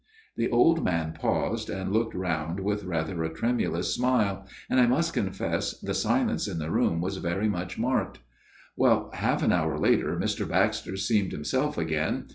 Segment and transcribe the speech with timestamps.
[0.35, 5.13] The old man paused, and looked round with rather a tremulous smile; and, I must
[5.13, 8.17] confess, the silence in the room was very much marked."
[8.75, 10.49] Well, half an hour later Mr.
[10.49, 12.29] Baxter seemed himself again.